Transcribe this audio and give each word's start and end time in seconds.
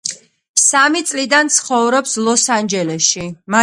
სამი 0.61 1.03
წლიდან 1.11 1.53
ცხოვრობს 1.59 2.19
ლოს-ანჯელესში. 2.29 3.33